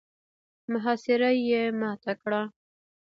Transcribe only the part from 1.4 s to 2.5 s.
يې ماته کړه.